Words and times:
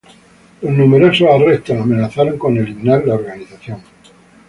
Los 0.63 0.73
numerosos 0.73 1.27
arrestos 1.29 1.77
amenazaron 1.79 2.39
con 2.39 2.57
eliminar 2.57 3.05
la 3.05 3.13
organización. 3.13 3.83